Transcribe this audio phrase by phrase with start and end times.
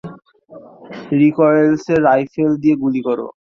[1.19, 3.19] Recoilless rifle দিয়ে গুলি কর!